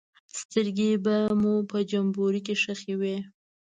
سترګې 0.39 0.91
به 1.05 1.15
مو 1.41 1.53
په 1.69 1.77
جمبوري 1.91 2.41
کې 2.45 2.55
ښخې 2.61 2.93
وې. 3.01 3.17